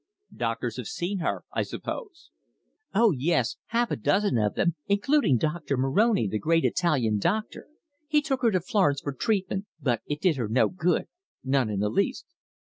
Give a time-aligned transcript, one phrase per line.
[0.35, 2.31] "Doctors have seen her, I suppose?"
[2.95, 7.67] "Oh, yes, half a dozen of them including Doctor Moroni, the great Italian doctor.
[8.07, 11.05] He took her to Florence for treatment, but it did her no good
[11.43, 12.25] none in the least."